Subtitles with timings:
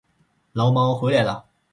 [0.53, 1.45] 牢猫回来了